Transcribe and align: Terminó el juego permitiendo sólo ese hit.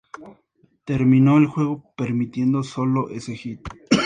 Terminó 0.83 1.37
el 1.37 1.45
juego 1.45 1.93
permitiendo 1.95 2.63
sólo 2.63 3.11
ese 3.11 3.35
hit. 3.35 3.61